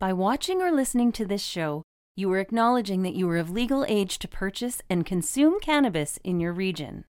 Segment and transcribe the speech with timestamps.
[0.00, 1.82] By watching or listening to this show,
[2.14, 6.38] you are acknowledging that you are of legal age to purchase and consume cannabis in
[6.38, 7.04] your region.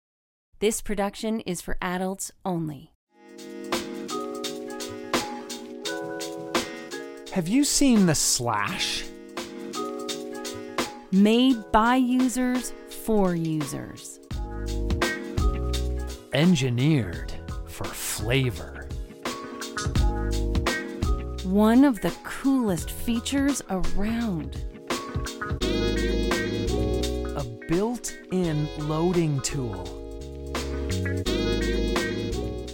[0.60, 2.92] This production is for adults only.
[7.32, 9.02] Have you seen The Slash?
[11.10, 12.72] Made by users
[13.04, 14.20] for users.
[16.32, 17.32] Engineered
[17.66, 18.75] for flavor.
[21.46, 24.56] One of the coolest features around.
[27.36, 29.84] A built in loading tool.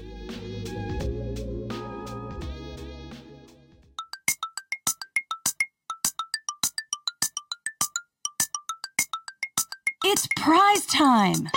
[10.06, 11.50] It's prize time!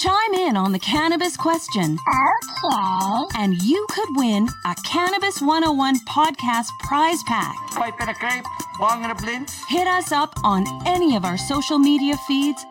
[0.00, 1.98] Chime in on the cannabis question.
[2.08, 3.26] Okay.
[3.36, 7.54] And you could win a Cannabis 101 podcast prize pack.
[7.72, 8.46] Pipe in a grape,
[8.78, 9.50] bong in a blint.
[9.68, 12.64] Hit us up on any of our social media feeds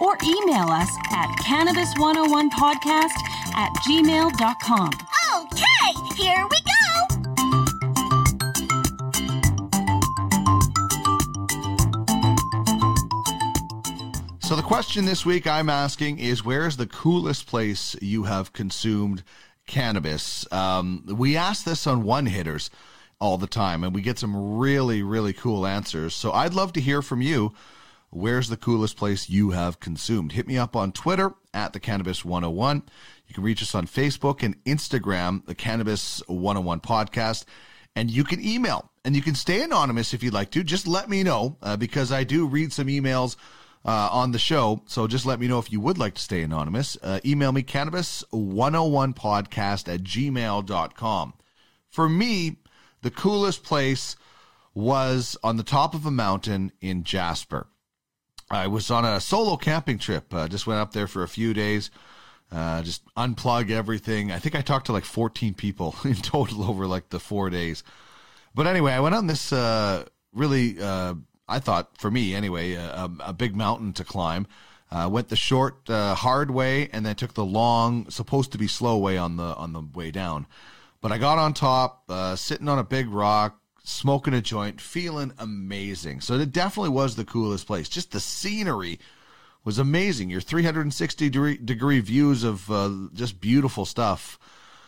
[0.00, 3.18] or email us at cannabis101podcast
[3.56, 4.90] at gmail.com.
[5.34, 6.73] Okay, here we go.
[14.54, 19.24] So the question this week I'm asking is where's the coolest place you have consumed
[19.66, 20.46] cannabis?
[20.52, 22.70] Um, we ask this on one hitters
[23.18, 26.14] all the time and we get some really, really cool answers.
[26.14, 27.52] So I'd love to hear from you.
[28.10, 30.30] Where's the coolest place you have consumed?
[30.30, 32.84] Hit me up on Twitter at the Cannabis 101.
[33.26, 37.44] You can reach us on Facebook and Instagram, the Cannabis 101 podcast.
[37.96, 40.62] And you can email and you can stay anonymous if you'd like to.
[40.62, 43.34] Just let me know uh, because I do read some emails
[43.84, 44.82] uh, on the show.
[44.86, 46.96] So just let me know if you would like to stay anonymous.
[47.02, 51.34] Uh, email me cannabis101podcast at gmail.com.
[51.88, 52.56] For me,
[53.02, 54.16] the coolest place
[54.74, 57.68] was on the top of a mountain in Jasper.
[58.50, 60.32] I was on a solo camping trip.
[60.32, 61.90] Uh, just went up there for a few days.
[62.50, 64.30] Uh, just unplug everything.
[64.30, 67.84] I think I talked to like 14 people in total over like the four days.
[68.54, 71.14] But anyway, I went on this uh, really uh,
[71.48, 74.46] I thought for me anyway, a, a big mountain to climb.
[74.90, 78.68] Uh, went the short, uh, hard way, and then took the long, supposed to be
[78.68, 80.46] slow way on the on the way down.
[81.00, 85.32] But I got on top, uh, sitting on a big rock, smoking a joint, feeling
[85.38, 86.20] amazing.
[86.20, 87.88] So it definitely was the coolest place.
[87.88, 88.98] Just the scenery
[89.64, 90.30] was amazing.
[90.30, 94.38] Your 360 degree, degree views of uh, just beautiful stuff.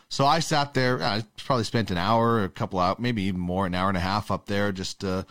[0.08, 1.02] So I sat there.
[1.02, 4.00] I probably spent an hour, a couple out, maybe even more, an hour and a
[4.00, 5.24] half up there, just uh,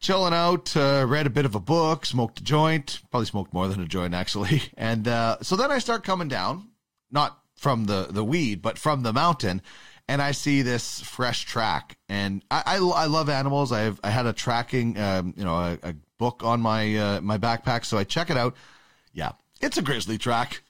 [0.00, 3.68] chilling out, uh, read a bit of a book, smoked a joint, probably smoked more
[3.68, 4.62] than a joint actually.
[4.76, 6.68] And uh, so then I start coming down,
[7.10, 9.62] not from the, the weed, but from the mountain.
[10.08, 13.72] And I see this fresh track, and I, I, I love animals.
[13.72, 17.20] I have I had a tracking, um, you know, a, a, book on my uh,
[17.20, 18.54] my backpack, so I check it out.
[19.12, 20.62] Yeah, it's a grizzly track.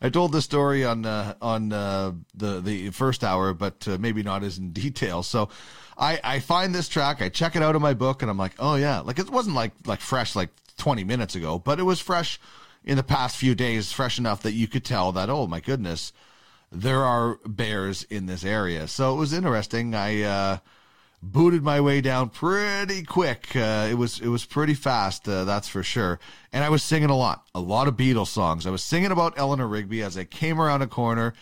[0.00, 4.22] I told the story on uh, on uh, the the first hour, but uh, maybe
[4.22, 5.22] not as in detail.
[5.22, 5.48] So
[5.96, 8.54] I, I find this track, I check it out in my book, and I'm like,
[8.58, 12.00] oh yeah, like it wasn't like like fresh like 20 minutes ago, but it was
[12.00, 12.40] fresh
[12.84, 16.12] in the past few days, fresh enough that you could tell that oh my goodness,
[16.70, 18.88] there are bears in this area.
[18.88, 19.94] So it was interesting.
[19.94, 20.58] I uh,
[21.22, 23.54] booted my way down pretty quick.
[23.54, 26.18] Uh, it was it was pretty fast, uh, that's for sure.
[26.52, 28.66] And I was singing a lot, a lot of Beatles songs.
[28.66, 31.34] I was singing about Eleanor Rigby as I came around a corner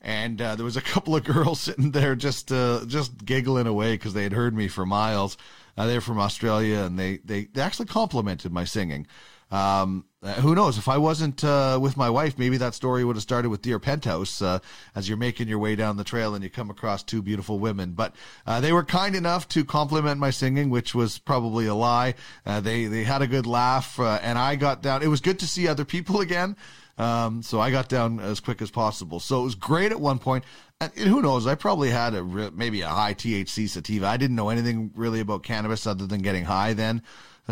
[0.00, 3.94] and uh, there was a couple of girls sitting there just uh, just giggling away
[3.94, 5.36] because they had heard me for miles.
[5.76, 9.06] Uh, they're from Australia, and they, they, they actually complimented my singing.
[9.52, 10.78] Um, uh, who knows?
[10.78, 13.78] If I wasn't uh, with my wife, maybe that story would have started with Dear
[13.78, 14.58] Penthouse uh,
[14.94, 17.92] as you're making your way down the trail and you come across two beautiful women.
[17.92, 18.14] But
[18.60, 22.14] they were kind enough to compliment my singing, which was probably a lie.
[22.44, 25.02] they they had a good laugh, and I got down.
[25.02, 26.56] It was good to see other people again.
[26.98, 29.20] Um, so I got down as quick as possible.
[29.20, 30.44] So it was great at one point.
[30.80, 31.46] And who knows?
[31.46, 34.06] I probably had a re- maybe a high THC sativa.
[34.06, 37.02] I didn't know anything really about cannabis other than getting high then.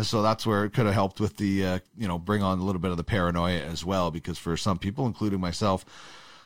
[0.03, 2.63] So that's where it could have helped with the, uh, you know, bring on a
[2.63, 4.11] little bit of the paranoia as well.
[4.11, 5.85] Because for some people, including myself,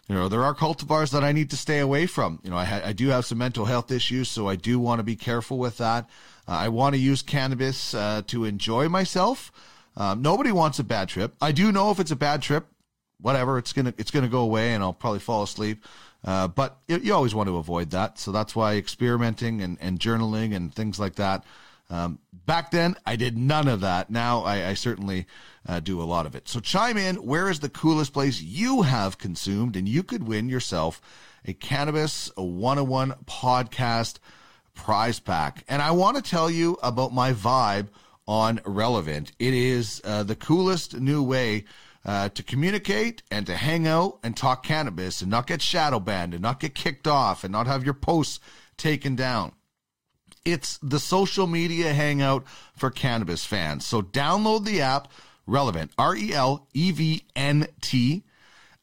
[0.07, 2.39] you know, there are cultivars that I need to stay away from.
[2.44, 5.00] You know, I, ha- I do have some mental health issues, so I do want
[5.00, 6.09] to be careful with that.
[6.48, 9.51] Uh, I want to use cannabis uh, to enjoy myself.
[9.95, 11.33] Um, nobody wants a bad trip.
[11.42, 12.68] I do know if it's a bad trip,
[13.19, 15.86] whatever, it's gonna it's gonna go away, and I'll probably fall asleep.
[16.24, 20.00] Uh, but you, you, always want to avoid that, so that's why experimenting and, and
[20.00, 21.44] journaling and things like that
[21.91, 24.09] Um, back then, I did none of that.
[24.09, 25.27] Now, I, I certainly
[25.67, 26.47] uh, do a lot of it.
[26.47, 27.17] So chime in.
[27.17, 29.75] Where is the coolest place you have consumed?
[29.75, 31.01] And you could win yourself
[31.45, 34.19] a Cannabis 101 podcast
[34.73, 35.65] prize pack.
[35.67, 37.89] And I want to tell you about my vibe
[38.27, 39.31] on Relevnt.
[39.37, 41.65] It is uh, the coolest new way
[42.05, 46.33] uh, to communicate and to hang out and talk cannabis and not get shadow banned
[46.33, 48.39] and not get kicked off and not have your posts
[48.77, 49.51] taken down.
[50.43, 52.45] It's the social media hangout
[52.75, 53.85] for cannabis fans.
[53.85, 55.07] So download the app
[55.47, 58.23] Relevnt, R E L E V N T,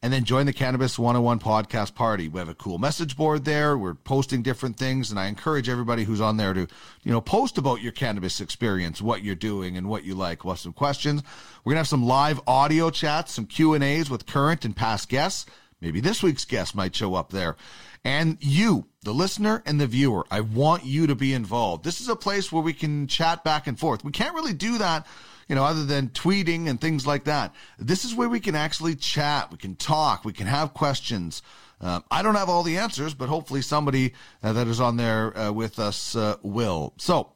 [0.01, 2.27] and then join the Cannabis 101 podcast party.
[2.29, 3.77] We have a cool message board there.
[3.77, 6.61] We're posting different things, and I encourage everybody who's on there to,
[7.03, 10.43] you know, post about your cannabis experience, what you're doing, and what you like.
[10.43, 11.23] We'll have some questions.
[11.63, 15.09] We're gonna have some live audio chats, some Q and A's with current and past
[15.09, 15.45] guests.
[15.81, 17.55] Maybe this week's guest might show up there.
[18.03, 21.83] And you, the listener and the viewer, I want you to be involved.
[21.83, 24.03] This is a place where we can chat back and forth.
[24.03, 25.05] We can't really do that
[25.49, 27.53] you know, other than tweeting and things like that.
[27.79, 31.41] This is where we can actually chat, we can talk, we can have questions.
[31.81, 35.35] Uh, I don't have all the answers, but hopefully somebody uh, that is on there
[35.37, 36.93] uh, with us uh, will.
[36.97, 37.33] So,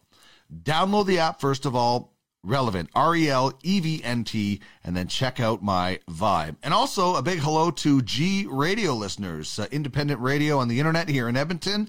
[0.53, 2.12] download the app first of all.
[2.45, 6.57] Relevnt, R E L E V N T, and then check out my vibe.
[6.61, 11.09] And also a big hello to G radio listeners, uh, independent radio on the internet
[11.09, 11.87] here in Edmonton.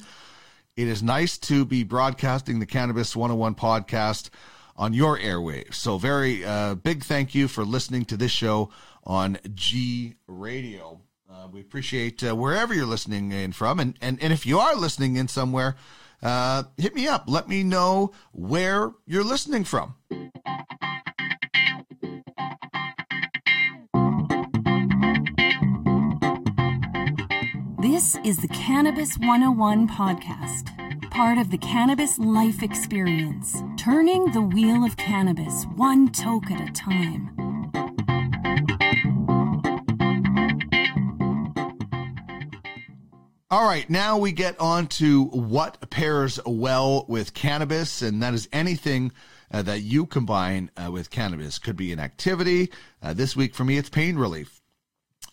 [0.77, 4.31] It is nice to be broadcasting the Cannabis 101 podcast
[4.77, 5.75] on your airwaves.
[5.75, 8.71] So, very uh, big thank you for listening to this show
[9.05, 11.01] on G Radio.
[11.31, 13.81] Uh, we appreciate uh, wherever you're listening in from.
[13.81, 15.75] And, and, and if you are listening in somewhere,
[16.25, 17.25] uh, hit me up.
[17.27, 19.95] Let me know where you're listening from.
[27.79, 30.75] This is the Cannabis 101 podcast
[31.15, 36.73] part of the cannabis life experience, turning the wheel of cannabis one toke at a
[36.73, 37.34] time.
[43.55, 48.49] All right, now we get on to what pairs well with cannabis, and that is
[48.53, 49.13] anything
[49.49, 51.61] uh, that you combine uh, with cannabis.
[51.61, 52.73] Could be an activity.
[53.01, 54.61] Uh, this week for me, it's pain relief.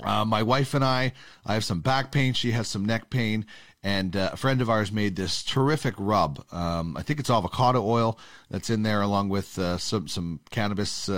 [0.04, 1.14] Uh, my wife and I,
[1.48, 2.34] I have some back pain.
[2.34, 3.48] She has some neck pain.
[3.82, 6.46] And uh, a friend of ours made this terrific rub.
[6.52, 8.20] Um, I think it's avocado oil
[8.52, 11.10] that's in there, along with uh, some some cannabis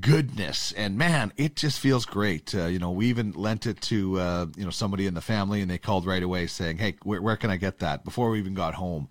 [0.00, 0.72] goodness.
[0.72, 2.54] And man, it just feels great.
[2.54, 5.60] Uh, you know, we even lent it to uh, you know somebody in the family,
[5.60, 8.38] and they called right away saying, "Hey, where, where can I get that?" Before we
[8.38, 9.08] even got home.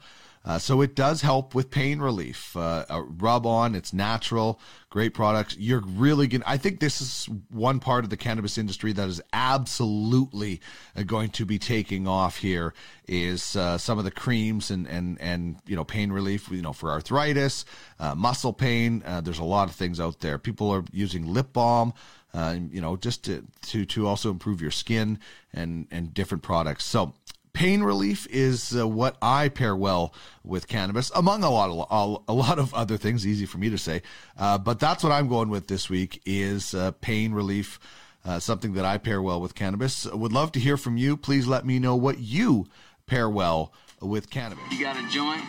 [0.47, 2.55] Uh, so it does help with pain relief.
[2.55, 5.57] Uh, rub on, it's natural, great products.
[5.59, 9.21] You're really going I think this is one part of the cannabis industry that is
[9.33, 10.61] absolutely
[10.95, 12.73] uh, going to be taking off here
[13.09, 16.71] is uh, some of the creams and, and, and, you know, pain relief, you know,
[16.71, 17.65] for arthritis,
[17.99, 19.03] uh, muscle pain.
[19.05, 20.37] Uh, there's a lot of things out there.
[20.37, 21.93] People are using lip balm.
[22.33, 25.17] Uh, you know, just to, to to also improve your skin
[25.53, 26.83] and and different products.
[26.83, 27.13] So
[27.57, 30.13] pain relief is uh, what I pair well
[30.43, 33.25] with cannabis, among a lot of a lot of other things.
[33.25, 34.03] Easy for me to say,
[34.37, 37.79] uh, but that's what I'm going with this week is uh, pain relief.
[38.23, 40.05] Uh, something that I pair well with cannabis.
[40.05, 41.15] Would love to hear from you.
[41.15, 42.67] Please let me know what you
[43.05, 43.71] pair well
[44.01, 44.63] with cannabis.
[44.69, 45.41] You got a joint?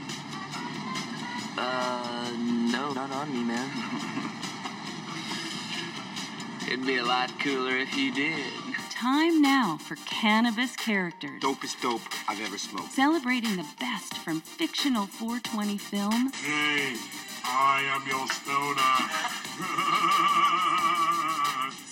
[1.59, 2.31] Uh,
[2.71, 3.69] no, not on me, man.
[6.69, 8.68] It'd be a lot cooler if you did.
[9.01, 11.41] Time now for Cannabis Characters.
[11.41, 12.91] Dopest dope I've ever smoked.
[12.91, 16.33] Celebrating the best from fictional 420 film.
[16.33, 16.97] Hey,
[17.45, 18.83] I am your stoner.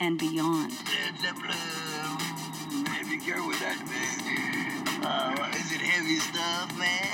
[0.04, 0.72] and beyond.
[2.88, 5.04] Heavy girl with that, man.
[5.06, 7.05] Uh, is it heavy stuff, man?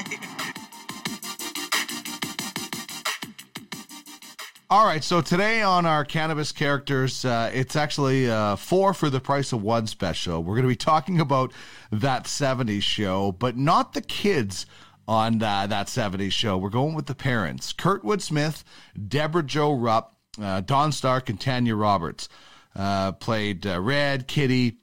[4.72, 9.20] All right, so today on our cannabis characters, uh, it's actually uh, four for the
[9.20, 10.42] price of one special.
[10.42, 11.52] We're going to be talking about
[11.90, 14.64] that 70s show, but not the kids
[15.06, 16.56] on uh, that 70s show.
[16.56, 18.64] We're going with the parents Kurtwood Smith,
[19.08, 22.30] Debra Jo Rupp, uh, Don Stark, and Tanya Roberts.
[22.74, 24.78] Uh, played uh, Red, Kitty,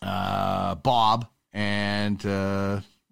[0.00, 2.24] Bob, and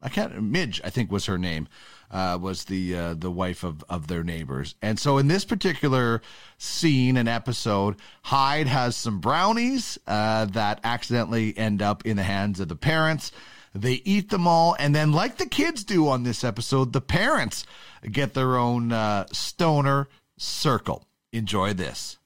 [0.01, 1.69] I can't, Midge, I think was her name
[2.11, 4.75] uh, was the uh, the wife of of their neighbors.
[4.83, 6.23] And so in this particular
[6.57, 12.61] scene and episode, Hyde has some brownies uh, that accidentally end up in the hands
[12.61, 13.33] of the parents.
[13.75, 17.67] They eat them all, and then, like the kids do on this episode, the parents
[18.11, 21.05] get their own uh, stoner circle.
[21.33, 22.19] Enjoy this.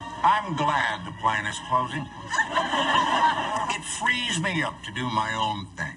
[0.00, 2.06] I'm glad the plant is closing.
[3.74, 5.96] It frees me up to do my own thing.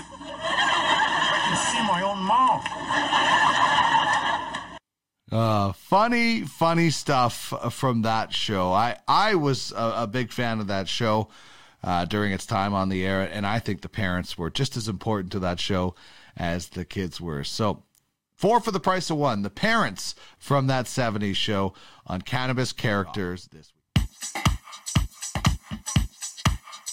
[1.91, 2.67] I can see my own mouth.
[5.31, 8.73] Uh, funny, funny stuff from that show.
[8.73, 11.29] I, I was a, a big fan of that show
[11.83, 14.87] uh, during its time on the air, and I think the parents were just as
[14.89, 15.95] important to that show
[16.35, 17.43] as the kids were.
[17.43, 17.83] So,
[18.35, 19.41] four for the price of one.
[19.41, 21.73] The parents from that 70s show
[22.05, 24.05] on cannabis characters this week.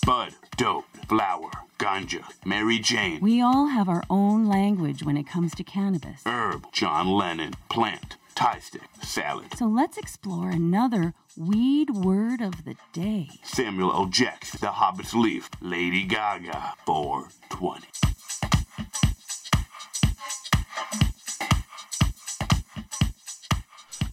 [0.06, 5.54] Bud, dope, flower, ganja, Mary Jane, We all have our own language when it comes
[5.56, 6.22] to cannabis.
[6.26, 12.76] herb, John Lennon, plant, Thai stick, salad, So let's explore another weed word of the
[12.92, 13.30] day.
[13.42, 14.06] Samuel L.
[14.06, 17.86] Jackson, The Hobbit's Leaf, Lady Gaga, 420.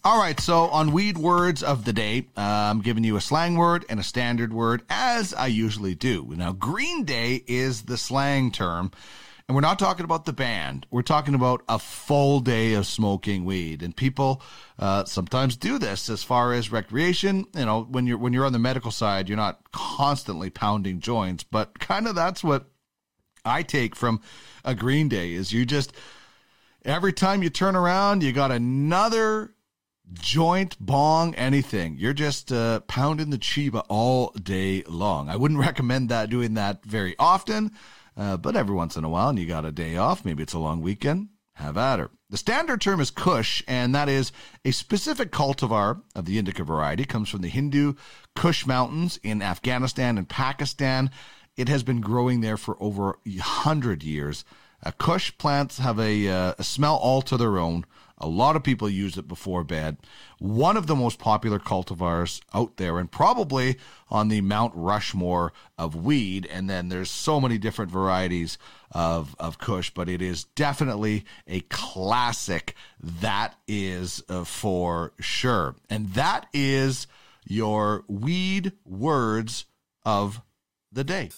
[0.05, 3.55] All right, so on weed words of the day, uh, I'm giving you a slang
[3.55, 6.31] word and a standard word, as I usually do.
[6.37, 8.91] Now, Green Day is the slang term,
[9.47, 10.85] and we're not talking about the band.
[10.91, 14.43] We're talking about a full day of smoking weed, and people
[14.77, 17.47] uh, sometimes do this as far as recreation.
[17.57, 21.43] You know, when you're when you're on the medical side, you're not constantly pounding joints,
[21.43, 22.67] but kind of that's what
[23.43, 24.21] I take from
[24.63, 25.93] a Green Day is you just
[26.83, 29.54] every time you turn around, you got another
[30.13, 31.97] joint, bong, anything.
[31.97, 35.29] You're just uh, pounding the chiba all day long.
[35.29, 37.71] I wouldn't recommend that doing that very often,
[38.17, 40.53] uh, but every once in a while, and you got a day off, maybe it's
[40.53, 42.11] a long weekend, have at her.
[42.29, 44.31] The standard term is Kush, and that is
[44.63, 47.05] a specific cultivar of the indica variety.
[47.05, 47.93] Comes from the Hindu
[48.35, 51.11] Kush Mountains in Afghanistan and Pakistan.
[51.55, 54.43] It has been growing there for over a hundred years.
[54.83, 57.85] Uh, Kush plants have a, uh, a smell all to their own.
[58.17, 59.97] A lot of people use it before bed.
[60.39, 63.77] One of the most popular cultivars out there, and probably
[64.09, 66.47] on the Mount Rushmore of weed.
[66.49, 68.57] And then there's so many different varieties
[68.91, 72.75] of, of Kush, but it is definitely a classic.
[73.01, 75.75] That is uh, for sure.
[75.89, 77.07] And that is
[77.45, 79.65] your weed words
[80.05, 80.41] of
[80.91, 81.31] the day.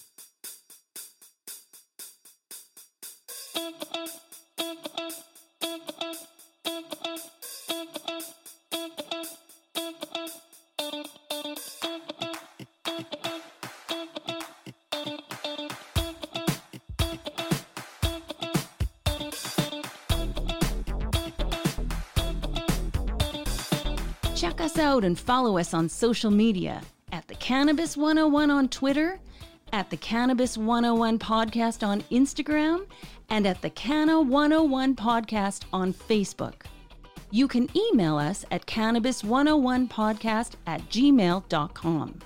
[24.38, 29.20] Check us out and follow us on social media at the Cannabis 101 on Twitter,
[29.74, 32.86] at the Cannabis 101 podcast on Instagram,
[33.32, 36.68] and at the Canna 101 podcast on Facebook.
[37.32, 42.20] You can email us at cannabis101podcast at gmail.com.